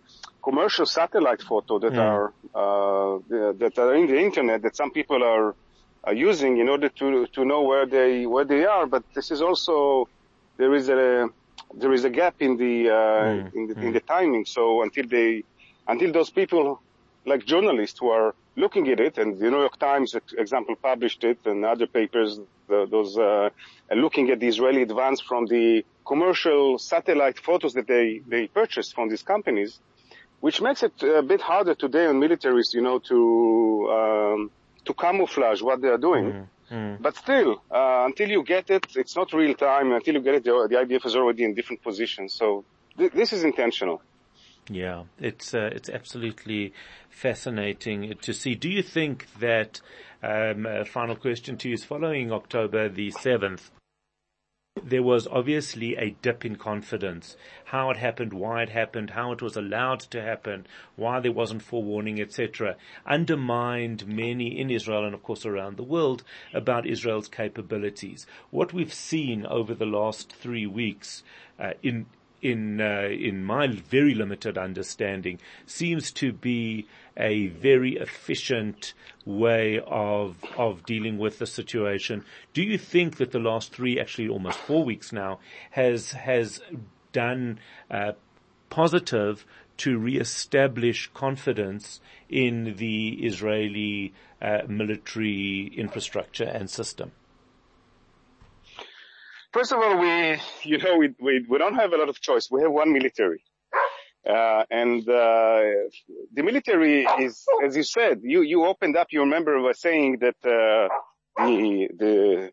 commercial 0.49 0.85
satellite 0.99 1.41
photo 1.51 1.73
that 1.83 1.93
yeah. 1.93 2.11
are 2.11 2.25
uh, 2.61 3.19
that 3.61 3.73
are 3.83 3.93
in 4.01 4.05
the 4.11 4.19
internet 4.27 4.59
that 4.65 4.75
some 4.81 4.91
people 4.99 5.21
are, 5.33 5.47
are 6.07 6.17
using 6.29 6.53
in 6.63 6.67
order 6.73 6.89
to 6.99 7.07
to 7.35 7.41
know 7.49 7.61
where 7.71 7.85
they 7.95 8.11
where 8.33 8.47
they 8.53 8.63
are. 8.75 8.85
But 8.93 9.03
this 9.17 9.27
is 9.35 9.41
also 9.49 9.75
there 10.61 10.73
is 10.79 10.85
a 10.89 11.29
there 11.81 11.93
is 11.97 12.03
a 12.11 12.13
gap 12.21 12.35
in 12.47 12.51
the 12.63 12.75
uh, 12.89 12.95
mm. 12.95 13.55
in 13.57 13.63
the 13.69 13.75
mm. 13.75 13.83
in 13.85 13.91
the 13.97 14.03
timing. 14.15 14.45
So 14.55 14.61
until 14.85 15.05
they 15.15 15.29
until 15.93 16.11
those 16.17 16.31
people 16.39 16.63
like 17.31 17.41
journalists 17.53 17.97
who 18.01 18.09
are 18.19 18.29
looking 18.63 18.85
at 18.93 18.99
it, 19.07 19.13
and 19.21 19.27
the 19.39 19.49
New 19.53 19.61
York 19.67 19.77
Times, 19.89 20.09
example, 20.45 20.75
published 20.91 21.23
it, 21.31 21.39
and 21.45 21.57
other 21.73 21.87
papers, 21.99 22.31
the, 22.69 22.79
those 22.95 23.11
uh, 23.17 23.49
looking 24.05 24.25
at 24.33 24.37
the 24.43 24.47
Israeli 24.53 24.81
advance 24.89 25.19
from 25.29 25.45
the 25.55 25.85
commercial 26.11 26.79
satellite 26.91 27.37
photos 27.47 27.73
that 27.77 27.87
they 27.93 28.07
they 28.33 28.43
purchased 28.59 28.91
from 28.95 29.05
these 29.11 29.25
companies 29.33 29.71
which 30.41 30.61
makes 30.61 30.83
it 30.83 30.93
a 31.03 31.21
bit 31.21 31.41
harder 31.41 31.75
today 31.75 32.05
on 32.05 32.19
militaries, 32.19 32.73
you 32.73 32.81
know, 32.81 32.99
to 32.99 33.89
um, 33.91 34.51
to 34.85 34.93
camouflage 34.93 35.61
what 35.61 35.81
they 35.81 35.89
are 35.89 35.97
doing. 35.97 36.47
Mm, 36.71 36.75
mm. 36.75 37.01
But 37.01 37.15
still, 37.17 37.61
uh, 37.71 38.03
until 38.05 38.29
you 38.29 38.43
get 38.43 38.69
it, 38.69 38.85
it's 38.95 39.15
not 39.15 39.33
real 39.33 39.53
time. 39.55 39.91
Until 39.91 40.15
you 40.15 40.21
get 40.21 40.35
it, 40.35 40.43
the, 40.43 40.67
the 40.69 40.75
IDF 40.75 41.05
is 41.05 41.15
already 41.15 41.43
in 41.43 41.53
different 41.53 41.83
positions. 41.83 42.33
So 42.33 42.63
th- 42.97 43.11
this 43.11 43.33
is 43.33 43.43
intentional. 43.43 44.01
Yeah, 44.69 45.03
it's 45.19 45.53
uh, 45.53 45.69
it's 45.73 45.89
absolutely 45.89 46.73
fascinating 47.09 48.15
to 48.21 48.33
see. 48.33 48.55
Do 48.55 48.69
you 48.69 48.83
think 48.83 49.27
that? 49.39 49.81
Um, 50.21 50.67
final 50.83 51.15
question 51.15 51.55
to 51.59 51.69
you 51.69 51.75
is 51.75 51.85
following 51.85 52.33
October 52.33 52.89
the 52.89 53.09
seventh 53.11 53.71
there 54.83 55.03
was 55.03 55.27
obviously 55.27 55.95
a 55.95 56.15
dip 56.21 56.45
in 56.45 56.55
confidence. 56.55 57.35
How 57.65 57.89
it 57.91 57.97
happened, 57.97 58.33
why 58.33 58.63
it 58.63 58.69
happened, 58.69 59.11
how 59.11 59.31
it 59.31 59.41
was 59.41 59.55
allowed 59.55 59.99
to 60.11 60.21
happen, 60.21 60.65
why 60.95 61.19
there 61.19 61.31
wasn't 61.31 61.61
forewarning, 61.61 62.19
etc. 62.19 62.75
undermined 63.05 64.07
many 64.07 64.59
in 64.59 64.69
Israel 64.69 65.05
and 65.05 65.13
of 65.13 65.23
course 65.23 65.45
around 65.45 65.77
the 65.77 65.83
world 65.83 66.23
about 66.53 66.85
Israel's 66.85 67.27
capabilities. 67.27 68.25
What 68.49 68.73
we've 68.73 68.93
seen 68.93 69.45
over 69.45 69.73
the 69.73 69.85
last 69.85 70.33
three 70.33 70.65
weeks 70.65 71.23
uh, 71.59 71.73
in 71.83 72.05
in 72.41 72.81
uh, 72.81 73.07
in 73.09 73.43
my 73.43 73.67
very 73.67 74.13
limited 74.13 74.57
understanding, 74.57 75.39
seems 75.65 76.11
to 76.13 76.31
be 76.31 76.87
a 77.17 77.47
very 77.47 77.97
efficient 77.97 78.93
way 79.25 79.81
of 79.85 80.37
of 80.57 80.85
dealing 80.85 81.17
with 81.17 81.39
the 81.39 81.45
situation. 81.45 82.23
Do 82.53 82.63
you 82.63 82.77
think 82.77 83.17
that 83.17 83.31
the 83.31 83.39
last 83.39 83.73
three, 83.73 83.99
actually 83.99 84.29
almost 84.29 84.57
four 84.59 84.83
weeks 84.83 85.11
now, 85.11 85.39
has 85.71 86.11
has 86.11 86.61
done 87.11 87.59
uh, 87.91 88.13
positive 88.69 89.45
to 89.77 89.97
re-establish 89.97 91.09
confidence 91.13 92.01
in 92.29 92.75
the 92.77 93.25
Israeli 93.25 94.13
uh, 94.41 94.59
military 94.67 95.71
infrastructure 95.75 96.43
and 96.43 96.69
system? 96.69 97.11
First 99.51 99.71
of 99.71 99.79
all, 99.79 99.97
we, 99.97 100.39
you 100.63 100.77
know, 100.77 100.97
we, 100.97 101.13
we, 101.19 101.45
we 101.49 101.57
don't 101.57 101.75
have 101.75 101.91
a 101.93 101.97
lot 101.97 102.09
of 102.09 102.21
choice. 102.21 102.49
We 102.51 102.61
have 102.61 102.71
one 102.71 102.93
military. 102.93 103.43
Uh, 104.27 104.63
and 104.69 105.01
uh, 105.09 105.61
the 106.33 106.43
military 106.43 107.05
is, 107.19 107.45
as 107.63 107.75
you 107.75 107.83
said, 107.83 108.19
you, 108.21 108.41
you 108.41 108.65
opened 108.65 108.95
up. 108.95 109.07
You 109.11 109.21
remember 109.21 109.61
by 109.61 109.71
saying 109.71 110.19
that 110.19 110.35
uh, 110.43 110.89
the 111.37 111.87
the 111.97 112.51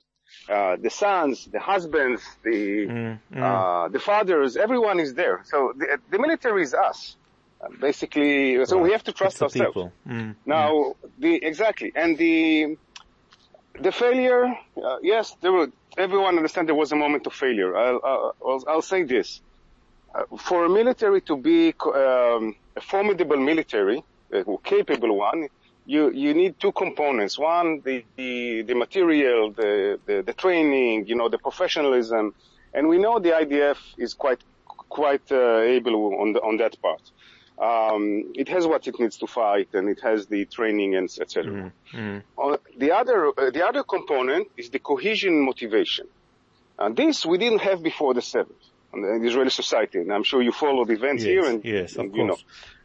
uh, 0.49 0.77
the 0.81 0.91
sons, 0.91 1.47
the 1.47 1.59
husbands, 1.61 2.23
the 2.45 2.87
Mm, 2.87 3.19
uh, 3.43 3.89
the 3.89 3.99
fathers, 3.99 4.57
everyone 4.57 5.01
is 5.01 5.15
there. 5.15 5.43
So 5.45 5.73
the, 5.77 5.99
the 6.11 6.19
military 6.19 6.63
is 6.63 6.73
us, 6.75 7.17
basically. 7.81 8.65
So 8.67 8.79
we 8.79 8.93
have 8.93 9.05
to 9.05 9.13
trust 9.13 9.43
ourselves. 9.43 9.77
Mm. 10.09 10.37
Now, 10.47 10.95
the 11.19 11.35
exactly, 11.45 11.93
and 11.95 12.17
the 12.17 12.77
the 13.81 13.93
failure. 13.93 14.47
Uh, 14.77 14.99
yes, 15.03 15.37
there 15.43 15.53
were. 15.53 15.69
Everyone 15.97 16.37
understand 16.37 16.69
there 16.69 16.75
was 16.75 16.93
a 16.93 16.97
moment 16.97 17.27
of 17.27 17.33
failure. 17.33 17.77
I'll 17.77 18.01
I'll, 18.45 18.65
I'll, 18.69 18.83
say 18.83 19.03
this: 19.03 19.41
uh, 20.15 20.25
for 20.37 20.67
a 20.67 20.69
military 20.69 21.21
to 21.23 21.37
be 21.37 21.75
um, 21.85 22.55
a 22.77 22.81
formidable 22.81 23.39
military, 23.39 24.05
a 24.33 24.45
capable 24.63 25.17
one, 25.17 25.49
you 25.87 26.11
you 26.11 26.35
need 26.35 26.61
two 26.61 26.73
components. 26.73 27.39
One, 27.39 27.81
the 27.85 28.05
the, 28.17 28.63
the 28.63 28.75
material, 28.75 29.53
the, 29.53 29.99
the 30.07 30.23
the 30.23 30.33
training, 30.35 31.07
you 31.07 31.15
know, 31.15 31.29
the 31.29 31.39
professionalism, 31.39 32.35
and 32.75 32.89
we 32.89 32.99
know 32.99 33.19
the 33.19 33.31
IDF 33.31 33.79
is 33.97 34.13
quite 34.13 34.41
quite 34.89 35.33
uh, 35.33 35.61
able 35.61 35.95
on 36.21 36.33
the, 36.33 36.41
on 36.41 36.57
that 36.59 36.81
part. 36.83 37.03
Um, 37.59 38.33
it 38.35 38.49
has 38.49 38.67
what 38.67 38.87
it 38.87 39.01
needs 39.01 39.17
to 39.19 39.27
fight, 39.27 39.69
and 39.73 39.89
it 39.89 40.01
has 40.03 40.27
the 40.27 40.45
training 40.45 40.95
and 40.95 41.09
etc. 41.21 41.73
Uh, 42.39 42.57
the 42.77 42.93
other 42.93 43.29
uh, 43.29 43.51
the 43.51 43.67
other 43.67 43.83
component 43.83 44.49
is 44.59 44.69
the 44.69 44.79
cohesion 44.79 45.41
motivation, 45.45 46.07
and 46.79 46.95
this 46.97 47.25
we 47.25 47.39
didn't 47.39 47.61
have 47.61 47.83
before 47.83 48.13
the 48.13 48.21
seventh 48.21 48.63
in 48.93 49.01
the 49.23 49.27
Israeli 49.27 49.51
society, 49.51 49.99
and 50.01 50.13
I'm 50.13 50.23
sure 50.23 50.43
you 50.43 50.53
followed 50.53 50.91
events 50.91 51.25
Yes, 51.25 51.31
here, 51.33 51.45
and, 51.51 51.65
yes, 51.65 51.95
of 51.95 52.01
and, 52.01 52.17
you 52.17 52.25
know. 52.25 52.37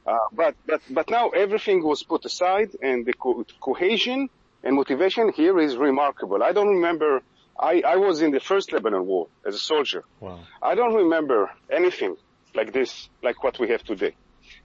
Uh, 0.05 0.17
but 0.31 0.55
but 0.65 0.81
but 0.89 1.09
now 1.09 1.29
everything 1.29 1.83
was 1.83 2.03
put 2.03 2.23
aside, 2.25 2.69
and 2.81 3.05
the 3.05 3.13
co- 3.13 3.45
cohesion 3.59 4.29
and 4.63 4.75
motivation 4.75 5.33
here 5.33 5.59
is 5.59 5.75
remarkable. 5.75 6.41
I 6.41 6.53
don't 6.53 6.69
remember. 6.69 7.21
I, 7.59 7.83
I 7.85 7.97
was 7.97 8.21
in 8.21 8.31
the 8.31 8.39
first 8.39 8.71
Lebanon 8.71 9.05
war 9.05 9.27
as 9.45 9.53
a 9.53 9.59
soldier. 9.59 10.03
Wow. 10.19 10.39
I 10.61 10.73
don't 10.75 10.95
remember 10.95 11.51
anything 11.69 12.15
like 12.55 12.73
this, 12.73 13.09
like 13.21 13.43
what 13.43 13.59
we 13.59 13.69
have 13.69 13.83
today. 13.83 14.15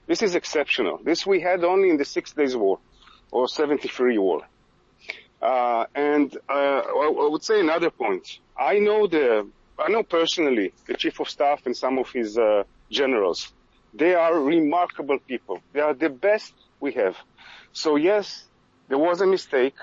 This 0.06 0.22
is 0.22 0.36
exceptional. 0.36 1.00
This 1.02 1.26
we 1.26 1.40
had 1.40 1.64
only 1.64 1.90
in 1.90 1.96
the 1.96 2.04
Six 2.04 2.32
Days 2.32 2.54
War 2.54 2.78
or 3.32 3.48
73 3.48 4.18
war. 4.18 4.42
Uh, 5.42 5.86
and 5.94 6.36
uh, 6.48 6.52
I 6.52 7.28
would 7.30 7.42
say 7.42 7.60
another 7.60 7.90
point. 7.90 8.38
I 8.56 8.78
know 8.78 9.06
the, 9.08 9.48
I 9.78 9.88
know 9.88 10.04
personally 10.04 10.72
the 10.86 10.94
chief 10.94 11.20
of 11.20 11.28
staff 11.28 11.66
and 11.66 11.76
some 11.76 11.98
of 11.98 12.10
his 12.10 12.38
uh, 12.38 12.62
generals. 12.90 13.52
They 13.94 14.14
are 14.14 14.38
remarkable 14.38 15.18
people. 15.18 15.60
They 15.72 15.80
are 15.80 15.94
the 15.94 16.08
best 16.10 16.54
we 16.80 16.92
have. 16.92 17.16
So 17.72 17.96
yes, 17.96 18.44
there 18.88 18.98
was 18.98 19.20
a 19.20 19.26
mistake. 19.26 19.74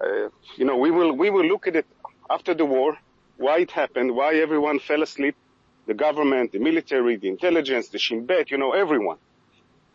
Uh, 0.00 0.28
you 0.56 0.64
know, 0.64 0.76
we 0.76 0.90
will 0.90 1.12
we 1.12 1.28
will 1.28 1.44
look 1.46 1.66
at 1.66 1.76
it 1.76 1.86
after 2.30 2.54
the 2.54 2.64
war, 2.64 2.96
why 3.36 3.58
it 3.58 3.70
happened, 3.70 4.14
why 4.14 4.36
everyone 4.36 4.78
fell 4.78 5.02
asleep, 5.02 5.36
the 5.86 5.94
government, 5.94 6.52
the 6.52 6.58
military, 6.58 7.16
the 7.16 7.28
intelligence, 7.28 7.88
the 7.88 7.98
Shin 7.98 8.24
Bet, 8.24 8.50
you 8.50 8.58
know, 8.58 8.72
everyone 8.72 9.18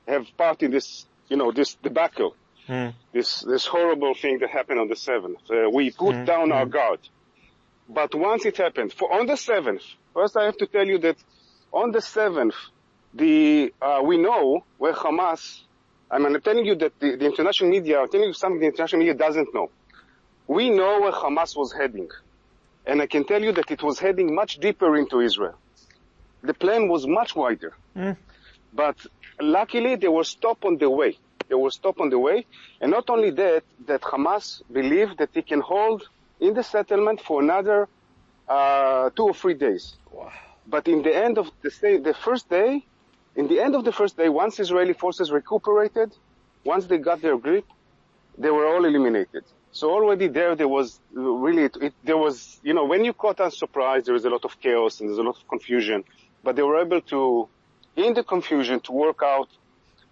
have 0.07 0.25
part 0.38 0.63
in 0.63 0.72
this, 0.72 1.05
you 1.29 1.38
know, 1.38 1.51
this 1.51 1.75
debacle, 1.75 2.36
this 3.13 3.41
this 3.41 3.65
horrible 3.65 4.13
thing 4.13 4.39
that 4.39 4.50
happened 4.50 4.79
on 4.79 4.88
the 4.88 4.95
seventh. 4.95 5.39
Uh, 5.50 5.69
we 5.69 5.91
put 5.91 6.15
down 6.25 6.51
our 6.51 6.65
guard, 6.65 7.00
but 7.89 8.13
once 8.15 8.45
it 8.45 8.57
happened, 8.57 8.93
for 8.93 9.12
on 9.13 9.25
the 9.27 9.36
seventh, 9.38 9.83
first 10.13 10.38
I 10.38 10.45
have 10.45 10.57
to 10.57 10.67
tell 10.67 10.86
you 10.86 10.98
that 11.00 11.17
on 11.72 11.91
the 11.91 12.01
seventh, 12.01 12.55
the 13.13 13.74
uh, 13.81 14.01
we 14.03 14.17
know 14.17 14.63
where 14.77 14.93
Hamas. 14.93 15.62
I 16.10 16.19
mean, 16.19 16.36
I'm 16.36 16.41
telling 16.41 16.65
you 16.65 16.75
that 16.75 17.00
the, 17.00 17.15
the 17.15 17.25
international 17.25 17.69
media. 17.72 18.00
I'm 18.01 18.10
telling 18.10 18.27
you 18.27 18.33
something 18.33 18.60
the 18.60 18.67
international 18.67 19.00
media 19.00 19.15
doesn't 19.15 19.53
know. 19.53 19.69
We 20.48 20.69
know 20.69 21.01
where 21.01 21.12
Hamas 21.12 21.55
was 21.57 21.74
heading, 21.74 22.10
and 22.86 23.01
I 23.01 23.07
can 23.07 23.24
tell 23.25 23.41
you 23.41 23.51
that 23.53 23.72
it 23.72 23.81
was 23.81 24.00
heading 24.00 24.33
much 24.36 24.60
deeper 24.60 24.95
into 24.98 25.19
Israel. 25.22 25.55
The 26.43 26.53
plan 26.53 26.88
was 26.89 27.07
much 27.07 27.36
wider, 27.36 27.74
but 28.74 28.98
luckily 29.43 29.95
they 29.95 30.07
were 30.07 30.23
stopped 30.23 30.65
on 30.65 30.77
the 30.77 30.89
way. 30.89 31.17
They 31.50 31.55
were 31.55 31.71
stopped 31.71 32.00
on 32.00 32.09
the 32.09 32.19
way, 32.19 32.45
and 32.81 32.91
not 32.91 33.09
only 33.09 33.29
that, 33.31 33.63
that 33.85 34.01
Hamas 34.01 34.62
believed 34.71 35.17
that 35.17 35.33
they 35.33 35.41
can 35.41 35.62
hold 35.62 36.07
in 36.39 36.53
the 36.53 36.63
settlement 36.63 37.21
for 37.21 37.41
another 37.41 37.88
uh, 38.47 39.09
two 39.12 39.23
or 39.23 39.33
three 39.33 39.53
days. 39.53 39.95
Wow. 40.12 40.31
But 40.67 40.88
in 40.88 41.01
the 41.01 41.15
end 41.15 41.38
of 41.38 41.51
the, 41.62 41.69
stay, 41.69 41.97
the 41.97 42.13
first 42.13 42.50
day, 42.50 42.85
in 43.35 43.47
the 43.47 43.59
end 43.59 43.75
of 43.75 43.83
the 43.83 43.91
first 43.91 44.15
day, 44.17 44.29
once 44.29 44.59
Israeli 44.59 44.93
forces 44.93 45.31
recuperated, 45.31 46.15
once 46.63 46.85
they 46.85 46.97
got 46.97 47.21
their 47.21 47.38
grip, 47.38 47.65
they 48.38 48.50
were 48.50 48.65
all 48.65 48.85
eliminated. 48.85 49.43
So 49.71 49.91
already 49.91 50.27
there, 50.27 50.55
there 50.55 50.67
was 50.67 51.00
really, 51.12 51.63
it, 51.63 51.77
it, 51.81 51.93
there 52.03 52.17
was, 52.17 52.59
you 52.63 52.73
know, 52.73 52.85
when 52.85 53.03
you 53.03 53.13
caught 53.13 53.38
unsurprised, 53.38 54.05
there 54.05 54.13
was 54.13 54.23
a 54.23 54.29
lot 54.29 54.45
of 54.45 54.59
chaos 54.62 55.00
and 55.00 55.09
there's 55.09 55.17
a 55.17 55.23
lot 55.23 55.35
of 55.35 55.47
confusion, 55.47 56.03
but 56.43 56.55
they 56.55 56.62
were 56.62 56.79
able 56.79 57.01
to, 57.01 57.50
in 57.95 58.13
the 58.13 58.23
confusion, 58.23 58.79
to 58.81 58.91
work 58.91 59.21
out 59.23 59.50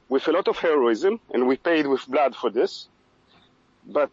with 0.09 0.27
a 0.27 0.31
lot 0.31 0.47
of 0.47 0.57
heroism, 0.57 1.19
and 1.33 1.47
we 1.47 1.57
paid 1.57 1.87
with 1.87 2.05
blood 2.07 2.35
for 2.35 2.49
this, 2.49 2.87
but 3.87 4.11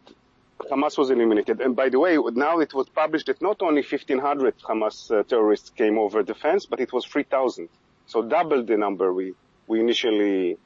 Hamas 0.71 0.97
was 0.97 1.09
eliminated. 1.09 1.61
And 1.61 1.75
by 1.75 1.89
the 1.89 1.99
way, 1.99 2.17
now 2.33 2.59
it 2.59 2.73
was 2.73 2.89
published 2.89 3.27
that 3.27 3.41
not 3.41 3.61
only 3.61 3.81
1,500 3.81 4.59
Hamas 4.59 5.11
uh, 5.11 5.23
terrorists 5.23 5.69
came 5.69 5.97
over 5.97 6.23
the 6.23 6.35
fence, 6.35 6.65
but 6.65 6.79
it 6.79 6.91
was 6.91 7.05
3,000. 7.05 7.69
So 8.07 8.21
double 8.21 8.63
the 8.63 8.77
number 8.77 9.13
we, 9.13 9.33
we 9.67 9.79
initially 9.79 10.57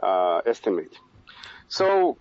uh, 0.00 0.40
estimate. 0.46 0.96
So 1.68 2.18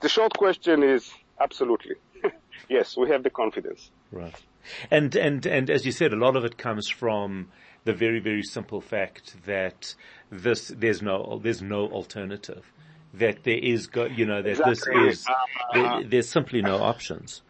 the 0.00 0.08
short 0.08 0.32
question 0.36 0.82
is 0.82 1.12
absolutely. 1.40 1.96
yes, 2.68 2.96
we 2.96 3.08
have 3.10 3.22
the 3.22 3.30
confidence. 3.30 3.90
Right. 4.10 4.34
And, 4.90 5.14
and, 5.14 5.44
and 5.46 5.70
as 5.70 5.84
you 5.84 5.92
said, 5.92 6.12
a 6.12 6.16
lot 6.16 6.36
of 6.36 6.44
it 6.44 6.56
comes 6.56 6.88
from 6.88 7.48
the 7.84 7.92
very, 7.92 8.20
very 8.20 8.42
simple 8.42 8.80
fact 8.80 9.34
that 9.46 9.94
this, 10.30 10.68
there's 10.76 11.02
no, 11.02 11.40
there's 11.42 11.62
no 11.62 11.88
alternative. 11.88 12.64
That 13.14 13.44
there 13.44 13.58
is, 13.58 13.88
go, 13.88 14.06
you 14.06 14.24
know, 14.24 14.40
that 14.40 14.50
Exactly. 14.50 14.74
this 15.04 15.18
is, 15.18 15.26
there, 15.74 16.04
there's 16.04 16.28
simply 16.28 16.62
no 16.62 16.78
options. 16.78 17.42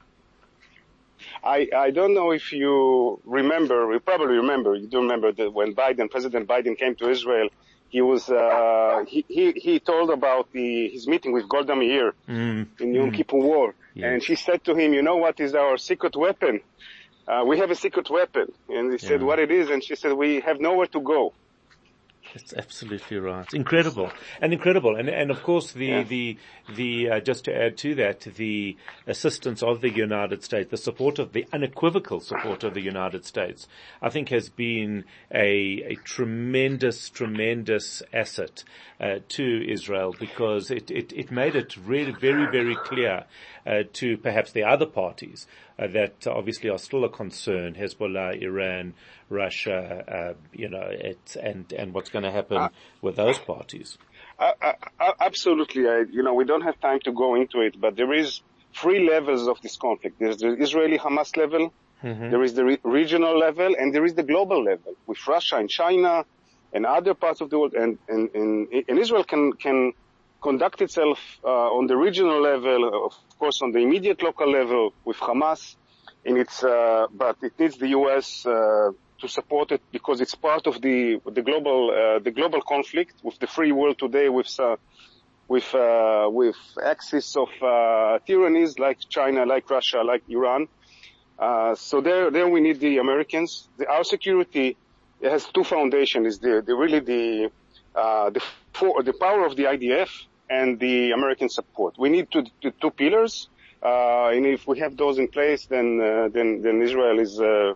I, 1.44 1.68
I 1.76 1.90
don't 1.90 2.14
know 2.14 2.32
if 2.32 2.52
you 2.52 3.20
remember, 3.24 3.92
you 3.92 4.00
probably 4.00 4.36
remember, 4.36 4.74
you 4.74 4.88
do 4.88 4.98
remember 4.98 5.32
that 5.32 5.52
when 5.52 5.74
Biden, 5.74 6.10
President 6.10 6.48
Biden 6.48 6.76
came 6.76 6.96
to 6.96 7.08
Israel, 7.08 7.48
he 7.90 8.00
was, 8.00 8.28
uh, 8.28 9.04
he, 9.06 9.24
he, 9.28 9.52
he 9.52 9.78
told 9.78 10.10
about 10.10 10.50
the, 10.52 10.88
his 10.88 11.06
meeting 11.06 11.32
with 11.32 11.48
Golda 11.48 11.76
Meir 11.76 12.14
in 12.80 12.94
Yom 12.94 13.12
Kippur 13.12 13.36
War. 13.36 13.74
And 13.94 14.22
she 14.22 14.34
said 14.34 14.64
to 14.64 14.74
him, 14.74 14.94
you 14.94 15.02
know 15.02 15.16
what 15.16 15.38
is 15.38 15.54
our 15.54 15.76
secret 15.76 16.16
weapon? 16.16 16.60
Uh, 17.26 17.45
we 17.47 17.59
have 17.59 17.71
a 17.71 17.76
secret 17.76 18.11
weapon. 18.11 18.52
And 18.69 18.93
he 18.93 18.99
said 18.99 19.21
Yeah. 19.21 19.26
what 19.26 19.38
it 19.38 19.50
is, 19.50 19.71
and 19.71 19.83
she 19.83 19.95
said, 19.97 20.12
we 20.14 20.41
have 20.41 20.61
nowhere 20.61 20.87
to 20.87 21.00
go. 21.00 21.33
That's 22.35 22.55
absolutely 22.55 23.19
right. 23.19 23.52
Incredible. 23.52 24.11
And 24.41 24.52
incredible. 24.52 24.97
And, 24.97 25.09
and 25.11 25.31
of 25.31 25.43
course 25.43 25.73
the, 25.73 25.87
Yeah. 25.87 26.02
the, 26.05 26.38
the, 26.75 27.11
uh, 27.11 27.21
just 27.21 27.45
to 27.45 27.55
add 27.55 27.76
to 27.79 27.95
that, 27.97 28.21
the 28.21 28.76
assistance 29.07 29.62
of 29.62 29.81
the 29.83 29.91
United 29.91 30.43
States, 30.43 30.71
the 30.71 30.76
support 30.76 31.19
of, 31.19 31.33
the 31.33 31.47
unequivocal 31.52 32.21
support 32.21 32.64
of 32.64 32.75
the 32.75 32.81
United 32.81 33.26
States, 33.26 33.67
I 34.00 34.09
think 34.09 34.31
has 34.31 34.49
been 34.49 35.05
a, 35.35 35.83
a 35.85 35.95
tremendous, 36.05 37.11
tremendous 37.11 38.02
asset, 38.14 38.64
uh, 39.00 39.19
to 39.31 39.71
Israel 39.71 40.14
because 40.19 40.71
it, 40.71 40.91
it, 40.91 41.12
it 41.12 41.31
made 41.33 41.57
it 41.57 41.76
really 41.76 42.12
very, 42.12 42.47
very 42.50 42.76
clear, 42.76 43.25
uh, 43.67 43.83
to 43.95 44.17
perhaps 44.17 44.52
the 44.52 44.62
other 44.62 44.87
parties, 44.87 45.47
that 45.79 46.26
obviously 46.26 46.71
are 46.71 46.79
still 46.79 47.05
a 47.05 47.09
concern, 47.09 47.75
Hezbollah, 47.75 48.41
Iran, 48.41 48.95
Russia, 49.29 50.05
uh, 50.07 50.35
you 50.52 50.69
know, 50.69 50.91
and, 51.41 51.73
and 51.73 51.95
what's 51.95 52.11
going 52.11 52.25
to 52.25 52.31
happen 52.31 52.69
with 53.00 53.17
those 53.17 53.38
parties. 53.38 53.99
Uh, 54.38 54.52
uh, 54.61 54.73
uh, 55.00 55.12
absolutely. 55.21 55.88
I, 55.88 56.05
you 56.11 56.23
know, 56.23 56.35
we 56.35 56.45
don't 56.45 56.62
have 56.62 56.81
time 56.81 57.00
to 57.05 57.12
go 57.12 57.35
into 57.35 57.61
it, 57.61 57.81
but 57.81 57.97
there 57.97 58.12
is 58.12 58.41
three 58.75 59.09
levels 59.09 59.49
of 59.49 59.61
this 59.62 59.76
conflict. 59.76 60.19
There's 60.19 60.38
the 60.38 60.55
Israeli 60.61 60.99
Hamas 60.99 61.37
level, 61.37 61.73
there 62.02 62.43
is 62.43 62.55
the 62.55 62.64
re- 62.64 62.79
regional 62.83 63.38
level, 63.38 63.76
and 63.79 63.95
there 63.95 64.05
is 64.05 64.14
the 64.14 64.25
global 64.25 64.64
level 64.64 64.95
with 65.07 65.19
Russia 65.29 65.57
and 65.57 65.71
China 65.71 66.25
and 66.73 66.85
other 66.85 67.14
parts 67.14 67.41
of 67.41 67.50
the 67.50 67.59
world. 67.59 67.75
And, 67.75 67.99
and, 68.09 68.31
and, 68.35 68.69
and 68.88 68.99
Israel 68.99 69.25
can, 69.25 69.52
can 69.52 69.93
conduct 70.42 70.82
itself 70.82 71.18
uh, 71.44 71.49
on 71.78 71.87
the 71.87 71.96
regional 71.96 72.40
level, 72.42 73.06
of 73.06 73.14
course, 73.38 73.62
on 73.62 73.72
the 73.72 73.78
immediate 73.78 74.22
local 74.22 74.50
level 74.50 74.92
with 75.04 75.16
Hamas. 75.16 75.76
Its, 76.25 76.62
uh, 76.62 77.06
but 77.12 77.37
it 77.42 77.52
needs 77.58 77.76
the 77.78 77.88
U.S. 77.88 78.46
Uh, 78.46 78.92
to 79.20 79.28
support 79.28 79.72
it 79.72 79.80
because 79.92 80.20
it's 80.20 80.34
part 80.34 80.66
of 80.66 80.80
the 80.80 81.20
the 81.38 81.42
global 81.42 81.90
uh, 81.90 82.18
the 82.18 82.30
global 82.30 82.61
conflict 82.61 83.14
with 83.22 83.38
the 83.38 83.46
free 83.46 83.72
world 83.72 83.96
today 83.99 84.28
with 84.28 84.52
uh, 84.61 84.76
with 85.49 85.75
uh, 85.75 86.28
with 86.30 86.56
axis 86.84 87.37
of 87.37 87.49
uh, 87.62 88.18
tyrannies 88.26 88.78
like 88.78 88.99
China, 89.08 89.46
like 89.46 89.68
Russia, 89.70 90.02
like 90.02 90.22
Iran. 90.28 90.68
Uh, 91.38 91.75
so 91.75 92.00
there 92.00 92.30
there 92.30 92.49
we 92.49 92.61
need 92.61 92.78
the 92.80 92.99
Americans. 92.99 93.68
The, 93.78 93.88
our 93.88 94.04
security 94.04 94.76
has 95.22 95.44
two 95.46 95.64
foundations: 95.64 96.26
is 96.26 96.38
the, 96.38 96.62
the 96.66 96.75
really 96.75 97.00
the 97.00 97.50
uh, 97.94 98.30
the 98.30 98.40
for, 98.72 99.02
the 99.02 99.12
power 99.12 99.44
of 99.44 99.56
the 99.56 99.64
IDF 99.64 100.11
and 100.59 100.78
the 100.87 101.12
American 101.18 101.49
support. 101.49 101.92
We 102.04 102.09
need 102.14 102.26
two, 102.30 102.44
two, 102.61 102.73
two 102.82 102.90
pillars, 102.90 103.49
uh, 103.82 104.28
and 104.35 104.44
if 104.47 104.66
we 104.71 104.78
have 104.85 104.97
those 105.02 105.16
in 105.23 105.28
place, 105.37 105.62
then 105.75 105.88
uh, 106.00 106.28
then 106.35 106.49
then 106.64 106.76
Israel 106.88 107.18
is 107.26 107.32
uh, 107.40 107.73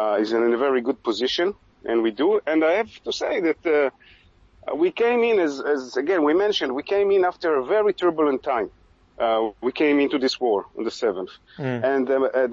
uh, 0.00 0.22
is 0.22 0.30
in 0.32 0.42
a 0.58 0.60
very 0.66 0.80
good 0.88 1.00
position, 1.08 1.54
and 1.88 1.96
we 2.06 2.10
do. 2.22 2.28
And 2.50 2.60
I 2.70 2.72
have 2.80 2.94
to 3.06 3.12
say 3.22 3.32
that 3.48 3.62
uh, 3.66 4.74
we 4.82 4.90
came 5.02 5.20
in 5.30 5.36
as, 5.46 5.54
as 5.74 5.96
again 6.04 6.20
we 6.28 6.34
mentioned 6.44 6.68
we 6.82 6.86
came 6.94 7.08
in 7.16 7.22
after 7.32 7.48
a 7.62 7.64
very 7.74 7.92
turbulent 8.02 8.42
time. 8.54 8.70
Uh, 9.18 9.50
we 9.66 9.72
came 9.82 9.96
into 10.04 10.18
this 10.24 10.34
war 10.44 10.58
on 10.76 10.82
the 10.88 10.94
7th. 11.02 11.32
Mm. 11.58 11.78
And 11.90 12.02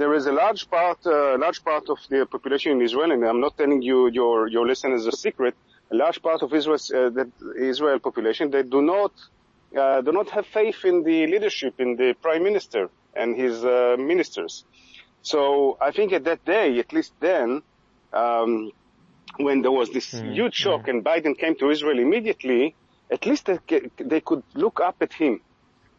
there 0.02 0.14
is 0.20 0.26
a 0.28 0.36
large 0.44 0.64
part, 0.70 1.00
uh, 1.06 1.38
large 1.46 1.64
part 1.64 1.86
of 1.94 2.00
the 2.12 2.20
population 2.36 2.74
in 2.74 2.82
Israel, 2.88 3.12
and 3.16 3.24
I'm 3.32 3.42
not 3.46 3.54
telling 3.58 3.82
you 3.82 3.98
your, 4.20 4.36
your 4.56 4.68
listeners 4.68 5.06
a 5.08 5.16
secret, 5.26 5.56
a 5.92 5.96
large 5.96 6.22
part 6.22 6.42
of 6.44 6.54
Israel's, 6.54 6.92
uh, 6.92 7.10
the 7.10 7.26
Israel 7.58 8.00
population, 8.00 8.52
they 8.52 8.64
do 8.64 8.82
not, 8.82 9.14
uh, 9.78 10.02
do 10.02 10.12
not 10.12 10.30
have 10.32 10.46
faith 10.46 10.86
in 10.86 11.04
the 11.04 11.28
leadership, 11.28 11.80
in 11.80 11.96
the 11.96 12.14
prime 12.22 12.44
minister 12.44 12.90
and 13.16 13.36
his 13.36 13.64
ministers. 13.98 14.66
So 15.22 15.78
I 15.82 15.92
think 15.92 16.14
at 16.14 16.24
that 16.26 16.46
day, 16.46 16.80
at 16.80 16.94
least 16.94 17.14
then, 17.20 17.62
um, 18.14 18.72
when 19.38 19.62
there 19.62 19.72
was 19.72 19.90
this 19.90 20.14
mm. 20.14 20.34
huge 20.34 20.54
shock 20.54 20.86
mm. 20.86 20.90
and 20.90 21.04
Biden 21.04 21.38
came 21.38 21.56
to 21.56 21.70
Israel 21.70 22.00
immediately, 22.00 22.76
at 23.12 23.26
least 23.26 23.46
they, 23.46 23.60
they 23.98 24.22
could 24.22 24.44
look 24.54 24.80
up 24.80 24.98
at 25.02 25.14
him 25.14 25.42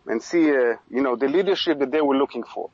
and 0.06 0.22
see, 0.22 0.50
uh, 0.50 0.76
you 0.90 1.02
know, 1.02 1.16
the 1.16 1.28
leadership 1.28 1.78
that 1.78 1.90
they 1.90 2.00
were 2.00 2.16
looking 2.16 2.42
for. 2.42 2.70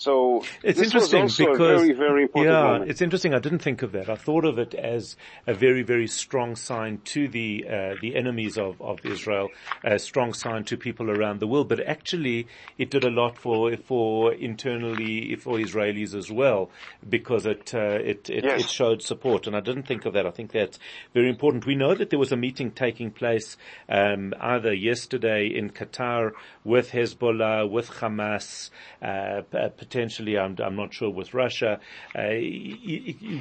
So 0.00 0.42
it's 0.62 0.80
interesting 0.80 1.26
because 1.26 1.82
very, 1.82 1.92
very 1.92 2.26
yeah, 2.34 2.62
moment. 2.62 2.90
it's 2.90 3.02
interesting. 3.02 3.34
I 3.34 3.38
didn't 3.38 3.58
think 3.58 3.82
of 3.82 3.92
that. 3.92 4.08
I 4.08 4.14
thought 4.14 4.46
of 4.46 4.58
it 4.58 4.72
as 4.72 5.14
a 5.46 5.52
very, 5.52 5.82
very 5.82 6.06
strong 6.06 6.56
sign 6.56 7.02
to 7.12 7.28
the 7.28 7.66
uh, 7.68 7.94
the 8.00 8.16
enemies 8.16 8.56
of, 8.56 8.80
of 8.80 9.04
Israel, 9.04 9.50
a 9.84 9.98
strong 9.98 10.32
sign 10.32 10.64
to 10.64 10.78
people 10.78 11.10
around 11.10 11.40
the 11.40 11.46
world. 11.46 11.68
But 11.68 11.80
actually, 11.86 12.46
it 12.78 12.88
did 12.90 13.04
a 13.04 13.10
lot 13.10 13.36
for 13.36 13.76
for 13.76 14.32
internally 14.32 15.36
for 15.36 15.58
Israelis 15.58 16.14
as 16.14 16.30
well 16.30 16.70
because 17.06 17.44
it 17.44 17.74
uh, 17.74 17.98
it 18.00 18.30
it, 18.30 18.44
yes. 18.44 18.60
it, 18.60 18.70
showed 18.70 19.02
support. 19.02 19.46
And 19.46 19.54
I 19.54 19.60
didn't 19.60 19.86
think 19.86 20.06
of 20.06 20.14
that. 20.14 20.24
I 20.24 20.30
think 20.30 20.52
that's 20.52 20.78
very 21.12 21.28
important. 21.28 21.66
We 21.66 21.74
know 21.74 21.94
that 21.94 22.08
there 22.08 22.18
was 22.18 22.32
a 22.32 22.38
meeting 22.38 22.70
taking 22.70 23.10
place 23.10 23.58
um, 23.86 24.32
either 24.40 24.72
yesterday 24.72 25.48
in 25.48 25.68
Qatar 25.68 26.30
with 26.64 26.92
Hezbollah, 26.92 27.70
with 27.70 27.90
Hamas. 27.90 28.70
Uh, 29.02 29.42
potentially, 29.90 30.38
I'm, 30.38 30.56
I'm 30.62 30.76
not 30.76 30.94
sure 30.94 31.10
with 31.10 31.34
Russia. 31.34 31.80
Uh, 32.14 32.30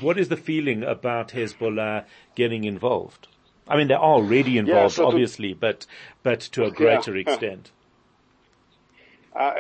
what 0.02 0.18
is 0.18 0.30
the 0.30 0.38
feeling 0.38 0.84
about 0.84 1.30
Hezbollah 1.30 2.06
getting 2.36 2.64
involved? 2.64 3.28
I 3.68 3.78
mean, 3.78 3.88
they're 3.88 4.00
already 4.00 4.58
involved, 4.58 4.94
yeah, 4.94 5.04
so 5.04 5.08
obviously, 5.08 5.54
to, 5.54 5.60
but 5.60 5.86
but 6.24 6.40
to 6.54 6.66
a 6.66 6.72
greater 6.72 7.16
yeah. 7.16 7.22
extent. 7.22 7.72
Uh, 9.32 9.54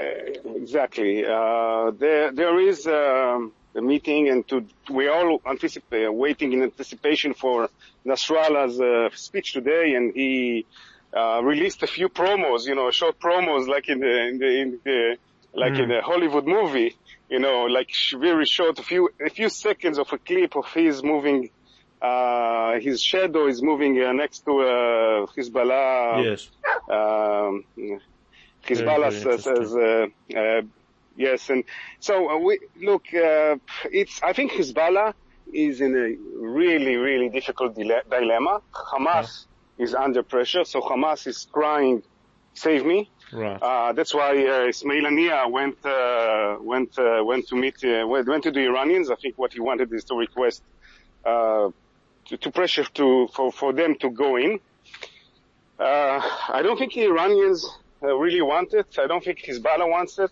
exactly. 0.55 1.23
Uh, 1.23 1.91
there 1.91 2.31
there 2.31 2.59
is 2.59 2.87
um, 2.87 3.53
a 3.75 3.81
meeting, 3.81 4.27
and 4.27 4.45
to 4.47 4.65
we 4.89 5.07
all 5.07 5.39
anticipate 5.45 6.11
waiting 6.11 6.51
in 6.53 6.63
anticipation 6.63 7.35
for 7.35 7.69
Nasrallah's 8.03 8.81
uh, 8.81 9.15
speech 9.15 9.53
today, 9.53 9.93
and 9.93 10.11
he 10.15 10.65
uh, 11.15 11.39
released 11.43 11.83
a 11.83 11.87
few 11.87 12.09
promos, 12.09 12.65
you 12.65 12.75
know, 12.75 12.89
short 12.89 13.19
promos 13.19 13.67
like 13.67 13.87
in 13.87 13.99
the 13.99 14.27
in 14.27 14.39
the, 14.39 14.61
in 14.61 14.79
the 14.83 15.17
like 15.53 15.73
mm. 15.73 15.83
in 15.83 15.91
a 15.91 16.01
Hollywood 16.01 16.45
movie, 16.45 16.95
you 17.29 17.39
know, 17.39 17.65
like 17.65 17.89
very 18.17 18.45
short, 18.45 18.79
a 18.79 18.83
few, 18.83 19.09
a 19.25 19.29
few 19.29 19.49
seconds 19.49 19.97
of 19.97 20.11
a 20.13 20.17
clip 20.17 20.55
of 20.55 20.65
his 20.73 21.03
moving, 21.03 21.49
uh, 22.01 22.79
his 22.79 23.01
shadow 23.01 23.47
is 23.47 23.61
moving 23.61 24.01
uh, 24.01 24.11
next 24.13 24.45
to, 24.45 24.51
uh, 24.59 25.25
Hezbollah. 25.35 26.23
Yes. 26.23 26.49
Um, 26.89 27.65
Hezbollah 28.65 29.11
says, 29.11 29.75
uh, 29.75 30.07
uh, 30.37 30.61
yes. 31.15 31.49
And 31.49 31.63
so 31.99 32.29
uh, 32.29 32.37
we, 32.37 32.59
look, 32.81 33.05
uh, 33.13 33.55
it's, 33.91 34.21
I 34.23 34.33
think 34.33 34.51
Hezbollah 34.53 35.13
is 35.51 35.81
in 35.81 35.95
a 35.95 36.39
really, 36.39 36.95
really 36.95 37.29
difficult 37.29 37.75
dile- 37.75 38.03
dilemma. 38.09 38.61
Hamas 38.73 39.45
yeah. 39.77 39.85
is 39.85 39.95
under 39.95 40.23
pressure. 40.23 40.63
So 40.63 40.81
Hamas 40.81 41.27
is 41.27 41.47
crying, 41.51 42.03
save 42.53 42.85
me. 42.85 43.09
Right. 43.31 43.61
Uh, 43.61 43.93
that's 43.93 44.13
why 44.13 44.31
uh, 44.31 44.67
Ismail 44.67 45.03
Haniya 45.03 45.51
went 45.51 45.85
uh, 45.85 46.57
went 46.61 46.97
uh, 46.97 47.23
went 47.23 47.47
to 47.49 47.55
meet 47.55 47.83
uh, 47.83 48.07
went 48.07 48.43
to 48.43 48.51
the 48.51 48.61
Iranians. 48.61 49.11
I 49.11 49.15
think 49.15 49.37
what 49.37 49.53
he 49.53 49.59
wanted 49.59 49.93
is 49.93 50.03
to 50.05 50.15
request 50.15 50.63
uh, 51.23 51.69
to, 52.25 52.37
to, 52.37 52.51
pressure 52.51 52.85
to 52.95 53.27
for 53.33 53.51
for 53.51 53.73
them 53.73 53.95
to 53.99 54.09
go 54.09 54.35
in. 54.37 54.59
I 55.79 56.61
don't 56.63 56.77
think 56.77 56.93
the 56.93 57.05
Iranians 57.05 57.65
really 58.01 58.41
want 58.41 58.73
it. 58.73 58.97
I 58.99 59.07
don't 59.07 59.23
think 59.23 59.39
Hezbollah 59.45 59.89
wants 59.89 60.19
it. 60.19 60.31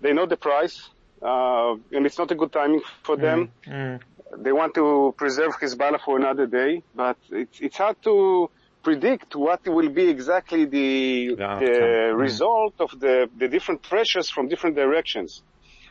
They 0.00 0.12
know 0.12 0.26
the 0.26 0.36
price, 0.36 0.88
and 1.20 2.06
it's 2.06 2.18
not 2.18 2.30
a 2.30 2.34
good 2.34 2.52
timing 2.52 2.80
for 3.02 3.16
them. 3.16 3.50
Mm. 3.66 4.00
They 4.38 4.52
want 4.52 4.74
to 4.76 5.14
preserve 5.18 5.52
Hezbollah 5.60 6.00
for 6.00 6.16
another 6.16 6.46
day, 6.46 6.82
but 6.94 7.18
it's 7.30 7.60
it's 7.60 7.76
hard 7.76 8.00
to 8.04 8.48
predict 8.82 9.36
what 9.36 9.66
will 9.66 9.88
be 9.88 10.08
exactly 10.08 10.64
the, 10.64 11.28
the, 11.28 11.36
the 11.36 11.42
mm. 11.42 12.18
result 12.18 12.74
of 12.80 12.98
the, 12.98 13.28
the 13.36 13.48
different 13.48 13.82
pressures 13.82 14.28
from 14.30 14.48
different 14.48 14.76
directions. 14.76 15.42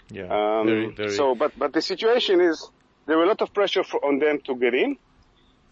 Yeah. 0.09 0.23
Um, 0.23 0.67
very, 0.67 0.91
very. 0.91 1.11
So, 1.11 1.35
but, 1.35 1.57
but 1.57 1.73
the 1.73 1.81
situation 1.81 2.41
is 2.41 2.69
there 3.05 3.17
are 3.17 3.23
a 3.23 3.27
lot 3.27 3.41
of 3.41 3.53
pressure 3.53 3.83
for, 3.83 4.03
on 4.03 4.19
them 4.19 4.39
to 4.45 4.55
get 4.55 4.73
in. 4.73 4.97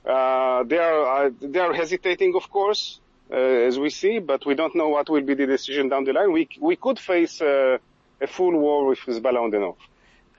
Uh, 0.06 0.64
they 0.64 0.78
are, 0.78 1.26
uh, 1.26 1.30
they 1.42 1.60
are 1.60 1.74
hesitating, 1.74 2.34
of 2.36 2.50
course, 2.50 3.00
uh, 3.32 3.36
as 3.36 3.78
we 3.78 3.90
see, 3.90 4.20
but 4.20 4.46
we 4.46 4.56
don't 4.56 4.76
know 4.76 4.90
what 4.90 5.10
will 5.10 5.22
be 5.22 5.34
the 5.36 5.46
decision 5.46 5.90
down 5.90 6.06
the 6.06 6.14
line. 6.14 6.32
We, 6.32 6.48
we 6.60 6.78
could 6.78 6.98
face 6.98 7.42
uh, 7.42 7.78
a 8.22 8.28
full 8.28 8.58
war 8.58 8.88
with 8.88 9.00
Hezbollah 9.00 9.44
on 9.44 9.52
the 9.52 9.60
north. 9.60 9.78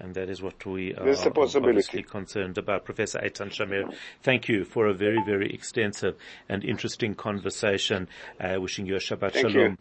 And 0.01 0.15
that 0.15 0.31
is 0.31 0.41
what 0.41 0.65
we 0.65 0.95
are 0.95 1.09
obviously 1.09 2.03
concerned 2.03 2.57
about. 2.57 2.85
Professor 2.85 3.19
Eitan 3.19 3.51
Shamir, 3.51 3.95
thank 4.23 4.49
you 4.49 4.65
for 4.65 4.87
a 4.87 4.95
very, 4.95 5.23
very 5.25 5.53
extensive 5.53 6.17
and 6.49 6.65
interesting 6.65 7.15
conversation. 7.15 8.09
Uh, 8.41 8.57
wishing 8.59 8.87
you 8.87 8.97
a 8.97 8.99
Shabbat 8.99 9.33
thank 9.33 9.51
Shalom. 9.51 9.71
You. 9.71 9.77